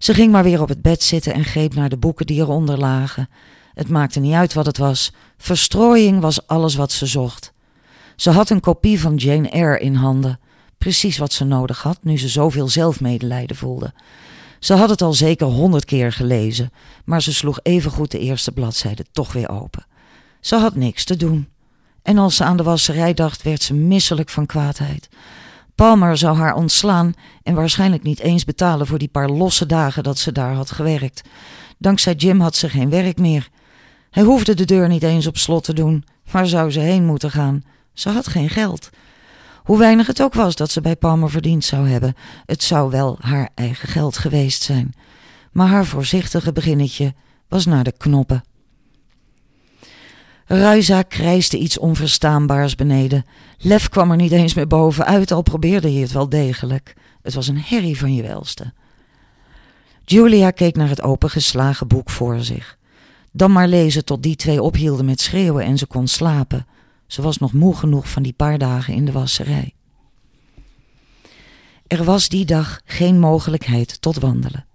[0.00, 2.78] Ze ging maar weer op het bed zitten en greep naar de boeken die eronder
[2.78, 3.28] lagen.
[3.74, 5.12] Het maakte niet uit wat het was.
[5.36, 7.52] Verstrooiing was alles wat ze zocht.
[8.16, 10.40] Ze had een kopie van Jane Eyre in handen.
[10.78, 13.92] Precies wat ze nodig had, nu ze zoveel zelfmedelijden voelde.
[14.58, 16.72] Ze had het al zeker honderd keer gelezen,
[17.04, 19.86] maar ze sloeg evengoed de eerste bladzijde toch weer open.
[20.40, 21.48] Ze had niks te doen.
[22.02, 25.08] En als ze aan de wasserij dacht, werd ze misselijk van kwaadheid.
[25.80, 27.12] Palmer zou haar ontslaan
[27.42, 31.28] en waarschijnlijk niet eens betalen voor die paar losse dagen dat ze daar had gewerkt.
[31.78, 33.48] Dankzij Jim had ze geen werk meer.
[34.10, 36.04] Hij hoefde de deur niet eens op slot te doen.
[36.30, 37.64] Waar zou ze heen moeten gaan?
[37.92, 38.90] Ze had geen geld.
[39.64, 42.14] Hoe weinig het ook was dat ze bij Palmer verdiend zou hebben,
[42.46, 44.94] het zou wel haar eigen geld geweest zijn.
[45.52, 47.14] Maar haar voorzichtige beginnetje
[47.48, 48.42] was naar de knoppen.
[50.52, 53.24] Ruiza krijste iets onverstaanbaars beneden.
[53.58, 56.94] Lef kwam er niet eens meer bovenuit, al probeerde hij het wel degelijk.
[57.22, 58.72] Het was een herrie van je welste.
[60.04, 62.78] Julia keek naar het opengeslagen boek voor zich.
[63.32, 66.66] Dan maar lezen tot die twee ophielden met schreeuwen en ze kon slapen.
[67.06, 69.74] Ze was nog moe genoeg van die paar dagen in de wasserij.
[71.86, 74.66] Er was die dag geen mogelijkheid tot wandelen.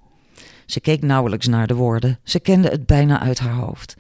[0.65, 3.95] Ze keek nauwelijks naar de woorden, ze kende het bijna uit haar hoofd.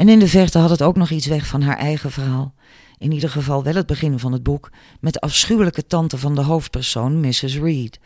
[0.00, 2.54] En in de verte had het ook nog iets weg van haar eigen verhaal.
[2.98, 6.40] In ieder geval wel het begin van het boek, met de afschuwelijke tante van de
[6.40, 7.58] hoofdpersoon, Mrs.
[7.58, 8.00] Reed.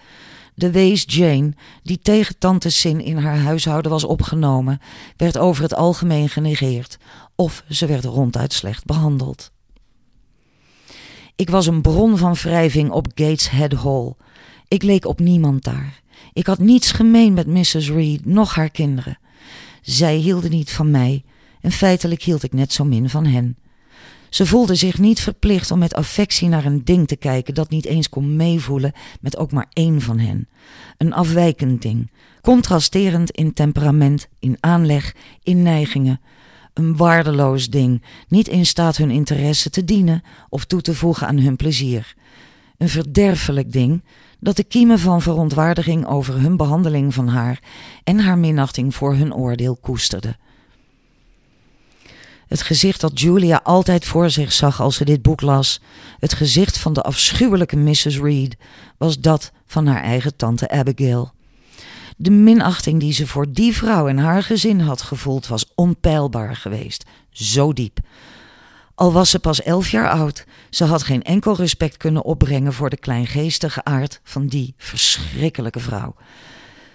[0.55, 1.53] De wees Jane,
[1.83, 4.81] die tegen tante's zin in haar huishouden was opgenomen,
[5.17, 6.99] werd over het algemeen genegeerd,
[7.35, 9.51] of ze werd ronduit slecht behandeld.
[11.37, 14.13] Ik was een bron van wrijving op Gateshead Hall.
[14.69, 16.01] Ik leek op niemand daar.
[16.33, 17.91] Ik had niets gemeen met Mrs.
[17.91, 19.19] Reed, noch haar kinderen.
[19.83, 21.25] Zij hielden niet van mij
[21.65, 23.57] en feitelijk hield ik net zo min van hen.
[24.29, 27.85] Ze voelde zich niet verplicht om met affectie naar een ding te kijken dat niet
[27.85, 30.49] eens kon meevoelen met ook maar één van hen.
[30.97, 36.21] Een afwijkend ding, contrasterend in temperament, in aanleg, in neigingen.
[36.75, 41.39] Een waardeloos ding, niet in staat hun interesse te dienen of toe te voegen aan
[41.39, 42.15] hun plezier.
[42.79, 44.03] Een verderfelijk ding
[44.41, 47.63] dat de kiemen van verontwaardiging over hun behandeling van haar
[48.05, 50.37] en haar minachting voor hun oordeel koesterde.
[52.55, 55.81] Het gezicht dat Julia altijd voor zich zag als ze dit boek las,
[56.19, 58.19] het gezicht van de afschuwelijke Mrs.
[58.19, 58.57] Reed,
[58.97, 61.33] was dat van haar eigen tante Abigail.
[62.17, 67.05] De minachting die ze voor die vrouw en haar gezin had gevoeld was onpeilbaar geweest,
[67.31, 67.99] zo diep.
[68.95, 72.91] Al was ze pas elf jaar oud, ze had geen enkel respect kunnen opbrengen voor
[72.91, 76.15] de kleingeestige aard van die verschrikkelijke vrouw.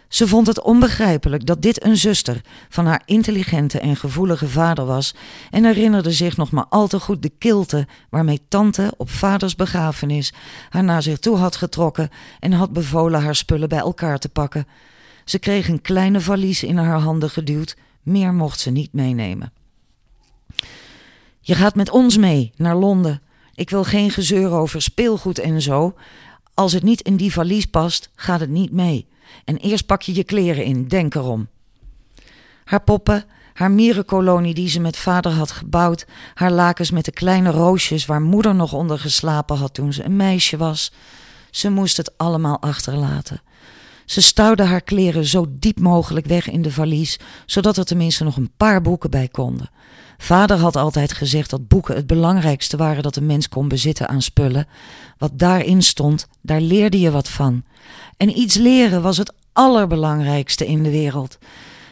[0.09, 5.15] Ze vond het onbegrijpelijk dat dit een zuster van haar intelligente en gevoelige vader was
[5.51, 10.33] en herinnerde zich nog maar al te goed de kilte waarmee tante op vaders begrafenis
[10.69, 14.67] haar naar zich toe had getrokken en had bevolen haar spullen bij elkaar te pakken.
[15.25, 19.51] Ze kreeg een kleine valies in haar handen geduwd, meer mocht ze niet meenemen.
[21.41, 23.21] Je gaat met ons mee naar Londen.
[23.53, 25.95] Ik wil geen gezeur over speelgoed en zo.
[26.53, 29.07] Als het niet in die valies past, gaat het niet mee.
[29.45, 31.47] En eerst pak je je kleren in, denk erom.
[32.63, 37.51] Haar poppen, haar mierenkolonie die ze met vader had gebouwd, haar lakens met de kleine
[37.51, 40.91] roosjes waar moeder nog onder geslapen had toen ze een meisje was.
[41.51, 43.41] Ze moest het allemaal achterlaten.
[44.05, 48.37] Ze stouwde haar kleren zo diep mogelijk weg in de valies, zodat er tenminste nog
[48.37, 49.69] een paar boeken bij konden.
[50.21, 54.21] Vader had altijd gezegd dat boeken het belangrijkste waren dat een mens kon bezitten aan
[54.21, 54.67] spullen.
[55.17, 57.63] Wat daarin stond, daar leerde je wat van.
[58.17, 61.37] En iets leren was het allerbelangrijkste in de wereld.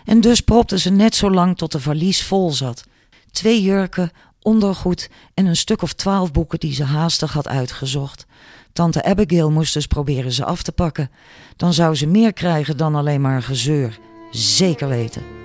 [0.05, 2.83] En dus propte ze net zo lang tot de valies vol zat.
[3.31, 4.11] Twee jurken,
[4.41, 8.25] ondergoed en een stuk of twaalf boeken die ze haastig had uitgezocht.
[8.73, 11.11] Tante Abigail moest dus proberen ze af te pakken.
[11.55, 13.99] Dan zou ze meer krijgen dan alleen maar gezeur.
[14.31, 15.36] Zeker weten.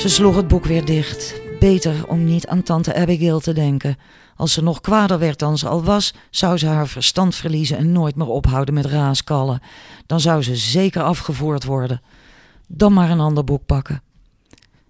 [0.00, 1.40] Ze sloeg het boek weer dicht.
[1.58, 3.96] Beter om niet aan tante Abigail te denken.
[4.36, 7.92] Als ze nog kwader werd dan ze al was, zou ze haar verstand verliezen en
[7.92, 9.60] nooit meer ophouden met raaskallen.
[10.06, 12.02] Dan zou ze zeker afgevoerd worden.
[12.66, 14.02] Dan maar een ander boek pakken.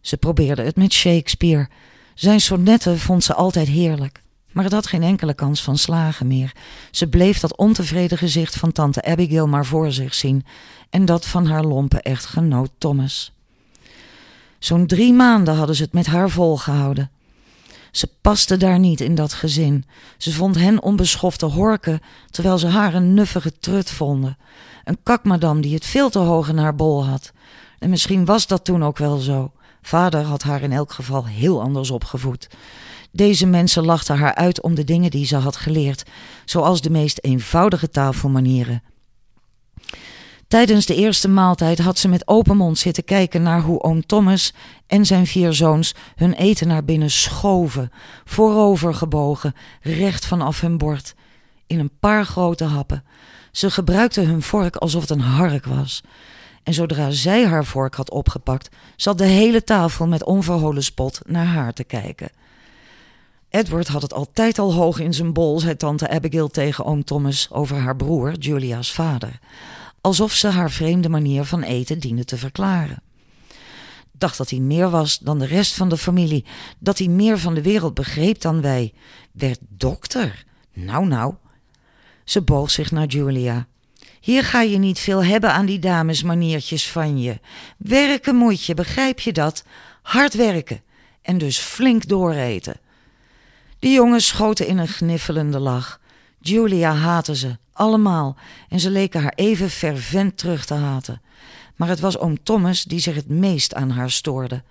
[0.00, 1.68] Ze probeerde het met Shakespeare.
[2.14, 4.22] Zijn sonnetten vond ze altijd heerlijk.
[4.52, 6.52] Maar het had geen enkele kans van slagen meer.
[6.90, 10.44] Ze bleef dat ontevreden gezicht van tante Abigail maar voor zich zien.
[10.90, 13.32] En dat van haar lompe echtgenoot Thomas.
[14.60, 17.10] Zo'n drie maanden hadden ze het met haar volgehouden.
[17.90, 19.84] Ze paste daar niet in dat gezin.
[20.18, 24.36] Ze vond hen onbeschofte horken, terwijl ze haar een nuffige trut vonden.
[24.84, 27.32] Een kakmadam die het veel te hoog in haar bol had.
[27.78, 29.52] En misschien was dat toen ook wel zo.
[29.82, 32.48] Vader had haar in elk geval heel anders opgevoed.
[33.12, 36.02] Deze mensen lachten haar uit om de dingen die ze had geleerd,
[36.44, 38.82] zoals de meest eenvoudige tafelmanieren.
[40.50, 44.54] Tijdens de eerste maaltijd had ze met open mond zitten kijken naar hoe oom Thomas
[44.86, 47.92] en zijn vier zoons hun eten naar binnen schoven,
[48.24, 51.14] voorover gebogen, recht vanaf hun bord,
[51.66, 53.04] in een paar grote happen.
[53.52, 56.02] Ze gebruikten hun vork alsof het een hark was.
[56.62, 61.46] En zodra zij haar vork had opgepakt, zat de hele tafel met onverholen spot naar
[61.46, 62.30] haar te kijken.
[63.48, 67.48] Edward had het altijd al hoog in zijn bol, zei tante Abigail tegen oom Thomas
[67.50, 69.38] over haar broer, Julia's vader
[70.00, 73.02] alsof ze haar vreemde manier van eten diende te verklaren.
[74.12, 76.44] Dacht dat hij meer was dan de rest van de familie,
[76.78, 78.92] dat hij meer van de wereld begreep dan wij.
[79.32, 80.44] Werd dokter.
[80.72, 81.34] Nou, nou.
[82.24, 83.66] Ze boog zich naar Julia.
[84.20, 87.40] Hier ga je niet veel hebben aan die damesmaniertjes van je.
[87.76, 89.64] Werken moet je, begrijp je dat?
[90.02, 90.82] Hard werken
[91.22, 92.80] en dus flink dooreten.
[93.78, 95.99] De jongens schoten in een gniffelende lach.
[96.40, 98.36] Julia haatte ze, allemaal,
[98.68, 101.20] en ze leken haar even fervent terug te haten.
[101.76, 104.62] Maar het was oom Thomas die zich het meest aan haar stoorde.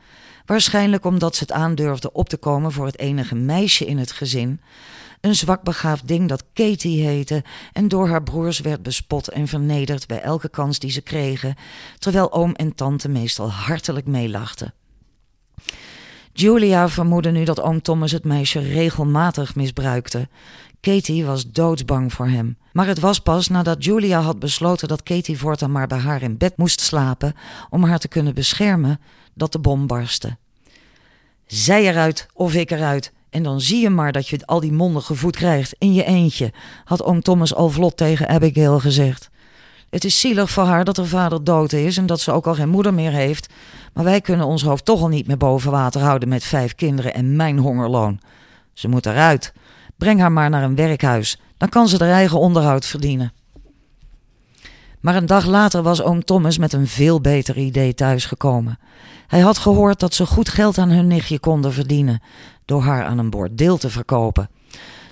[0.45, 4.61] Waarschijnlijk omdat ze het aandurfde op te komen voor het enige meisje in het gezin.
[5.21, 10.21] Een zwakbegaafd ding dat Katie heette en door haar broers werd bespot en vernederd bij
[10.21, 11.55] elke kans die ze kregen,
[11.97, 14.73] terwijl oom en tante meestal hartelijk meelachten.
[16.33, 20.27] Julia vermoedde nu dat oom Thomas het meisje regelmatig misbruikte.
[20.81, 22.57] Katie was doodsbang voor hem.
[22.73, 26.37] Maar het was pas nadat Julia had besloten dat Katie voortaan maar bij haar in
[26.37, 27.35] bed moest slapen
[27.69, 28.99] om haar te kunnen beschermen,
[29.33, 30.37] dat de bom barstte.
[31.45, 33.11] Zij eruit of ik eruit.
[33.29, 36.53] En dan zie je maar dat je al die mondige voet krijgt in je eentje,
[36.85, 39.29] had oom Thomas al vlot tegen Abigail gezegd.
[39.89, 42.53] Het is zielig voor haar dat haar vader dood is en dat ze ook al
[42.53, 43.53] geen moeder meer heeft.
[43.93, 47.13] Maar wij kunnen ons hoofd toch al niet meer boven water houden met vijf kinderen
[47.13, 48.19] en mijn hongerloon.
[48.73, 49.53] Ze moet eruit.
[49.99, 51.39] Breng haar maar naar een werkhuis.
[51.57, 53.33] Dan kan ze haar eigen onderhoud verdienen.
[54.99, 58.79] Maar een dag later was oom Thomas met een veel beter idee thuisgekomen.
[59.27, 62.21] Hij had gehoord dat ze goed geld aan hun nichtje konden verdienen
[62.65, 64.49] door haar aan een bordeel te verkopen.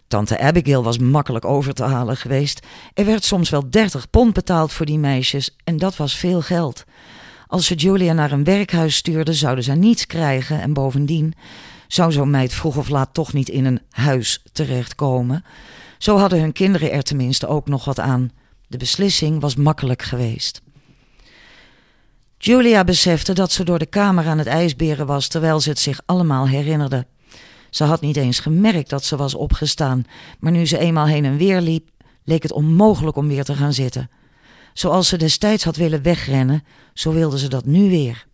[0.08, 2.66] Tante Abigail was makkelijk over te halen geweest.
[2.94, 6.84] Er werd soms wel dertig pond betaald voor die meisjes en dat was veel geld.
[7.48, 11.34] Als ze Julia naar een werkhuis stuurde, zouden ze niets krijgen en bovendien,
[11.88, 15.44] Zou zo'n meid vroeg of laat toch niet in een huis terechtkomen?
[15.98, 18.32] Zo hadden hun kinderen er tenminste ook nog wat aan.
[18.68, 20.62] De beslissing was makkelijk geweest.
[22.38, 26.02] Julia besefte dat ze door de kamer aan het ijsberen was terwijl ze het zich
[26.06, 27.06] allemaal herinnerde.
[27.70, 30.06] Ze had niet eens gemerkt dat ze was opgestaan,
[30.40, 31.90] maar nu ze eenmaal heen en weer liep,
[32.24, 34.10] leek het onmogelijk om weer te gaan zitten.
[34.74, 36.64] Zoals ze destijds had willen wegrennen,
[36.94, 38.27] zo wilde ze dat nu weer.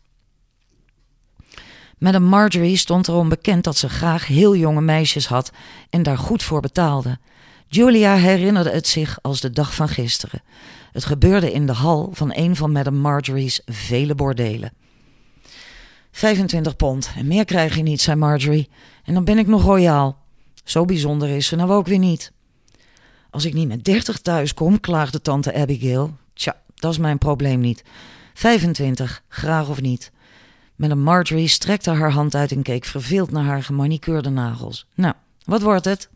[2.03, 5.51] Madame Marjorie stond erom bekend dat ze graag heel jonge meisjes had
[5.89, 7.17] en daar goed voor betaalde.
[7.67, 10.41] Julia herinnerde het zich als de dag van gisteren.
[10.91, 14.73] Het gebeurde in de hal van een van Madame Marjorie's vele bordelen.
[16.11, 18.69] 25 pond en meer krijg je niet, zei Marjorie.
[19.03, 20.17] En dan ben ik nog royaal.
[20.63, 22.31] Zo bijzonder is ze nou ook weer niet.
[23.29, 26.15] Als ik niet met 30 thuis kom, klaagde tante Abigail.
[26.33, 27.83] Tja, dat is mijn probleem niet.
[28.33, 30.11] 25, graag of niet.
[30.76, 34.88] Madame Marjorie strekte haar hand uit en keek verveeld naar haar gemanicuurde nagels.
[34.95, 35.13] Nou,
[35.45, 36.09] wat wordt het?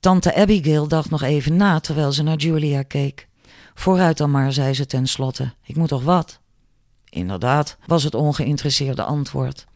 [0.00, 3.28] Tante Abigail dacht nog even na terwijl ze naar Julia keek.
[3.74, 5.54] Vooruit dan maar, zei ze tenslotte.
[5.64, 6.40] Ik moet toch wat?
[7.08, 9.66] Inderdaad, was het ongeïnteresseerde antwoord.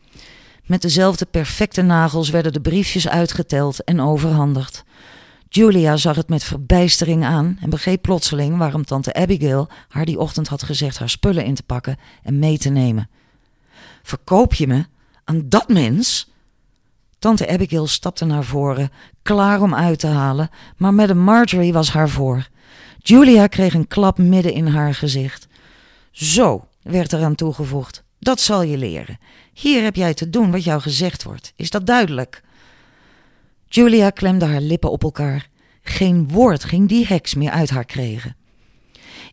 [0.65, 4.85] Met dezelfde perfecte nagels werden de briefjes uitgeteld en overhandigd.
[5.49, 10.49] Julia zag het met verbijstering aan en begreep plotseling waarom tante Abigail haar die ochtend
[10.49, 13.09] had gezegd haar spullen in te pakken en mee te nemen.
[14.07, 14.85] Verkoop je me
[15.25, 16.31] aan dat mens?
[17.19, 18.91] Tante Abigail stapte naar voren,
[19.23, 22.49] klaar om uit te halen, maar Madame Marjorie was haar voor.
[22.99, 25.47] Julia kreeg een klap midden in haar gezicht.
[26.11, 29.19] Zo, werd eraan toegevoegd, dat zal je leren.
[29.53, 31.53] Hier heb jij te doen wat jou gezegd wordt.
[31.57, 32.43] Is dat duidelijk?
[33.69, 35.49] Julia klemde haar lippen op elkaar.
[35.83, 38.37] Geen woord ging die heks meer uit haar kregen.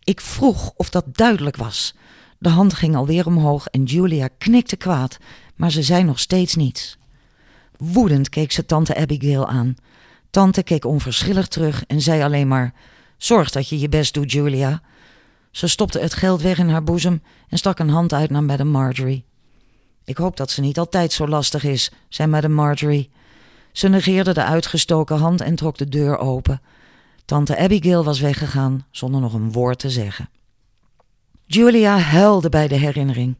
[0.03, 1.95] Ik vroeg of dat duidelijk was.
[2.43, 5.17] De hand ging alweer omhoog en Julia knikte kwaad,
[5.55, 6.97] maar ze zei nog steeds niets.
[7.77, 9.75] Woedend keek ze tante Abigail aan.
[10.29, 12.73] Tante keek onverschillig terug en zei alleen maar:
[13.17, 14.81] Zorg dat je je best doet, Julia.
[15.51, 18.71] Ze stopte het geld weg in haar boezem en stak een hand uit naar Madame
[18.71, 19.25] Marjorie.
[20.05, 23.09] Ik hoop dat ze niet altijd zo lastig is, zei Madame Marjorie.
[23.71, 26.61] Ze negeerde de uitgestoken hand en trok de deur open.
[27.25, 30.29] Tante Abigail was weggegaan zonder nog een woord te zeggen.
[31.53, 33.35] Julia huilde bij de herinnering.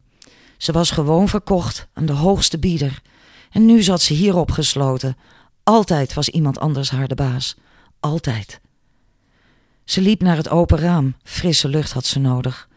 [0.56, 3.02] Ze was gewoon verkocht aan de hoogste bieder.
[3.50, 5.16] En nu zat ze hier opgesloten.
[5.62, 7.56] Altijd was iemand anders haar de baas.
[8.00, 8.60] Altijd.
[9.84, 11.16] Ze liep naar het open raam.
[11.22, 12.68] Frisse lucht had ze nodig.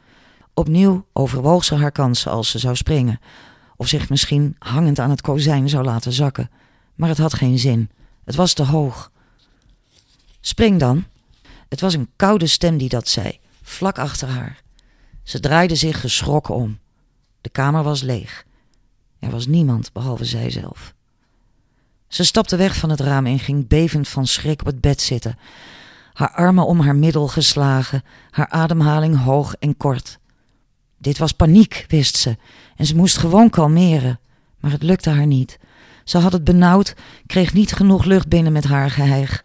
[0.53, 3.19] Opnieuw overwoog ze haar kansen als ze zou springen.
[3.75, 6.49] Of zich misschien hangend aan het kozijn zou laten zakken.
[6.95, 7.89] Maar het had geen zin.
[8.23, 9.11] Het was te hoog.
[10.41, 11.05] Spring dan.
[11.69, 14.65] Het was een koude stem die dat zei, vlak achter haar.
[15.27, 16.79] Ze draaide zich geschrokken om.
[17.41, 18.45] De kamer was leeg.
[19.19, 20.93] Er was niemand behalve zijzelf.
[22.07, 25.37] Ze stapte weg van het raam en ging bevend van schrik op het bed zitten,
[26.13, 30.19] haar armen om haar middel geslagen, haar ademhaling hoog en kort.
[30.97, 32.37] Dit was paniek, wist ze,
[32.75, 34.19] en ze moest gewoon kalmeren,
[34.59, 35.59] maar het lukte haar niet.
[36.03, 36.93] Ze had het benauwd,
[37.25, 39.43] kreeg niet genoeg lucht binnen met haar geheig.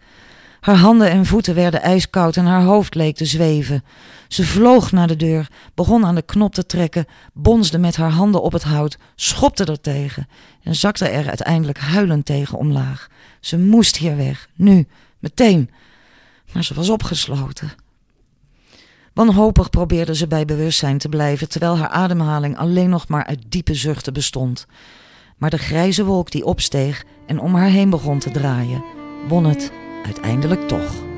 [0.63, 3.85] Haar handen en voeten werden ijskoud en haar hoofd leek te zweven.
[4.29, 8.43] Ze vloog naar de deur, begon aan de knop te trekken, bonsde met haar handen
[8.43, 10.29] op het hout, schopte er tegen
[10.63, 13.09] en zakte er uiteindelijk huilend tegen omlaag.
[13.41, 14.87] Ze moest hier weg, nu,
[15.19, 15.71] meteen.
[16.53, 17.73] Maar ze was opgesloten.
[19.13, 23.75] Wanhopig probeerde ze bij bewustzijn te blijven, terwijl haar ademhaling alleen nog maar uit diepe
[23.75, 24.67] zuchten bestond.
[25.37, 28.85] Maar de grijze wolk die opsteeg en om haar heen begon te draaien,
[29.29, 31.12] won het uiteindelijk toch.